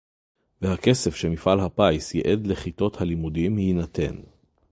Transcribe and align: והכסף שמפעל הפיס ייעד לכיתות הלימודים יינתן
והכסף 0.61 1.15
שמפעל 1.15 1.59
הפיס 1.59 2.13
ייעד 2.15 2.47
לכיתות 2.47 3.01
הלימודים 3.01 3.59
יינתן 3.59 4.15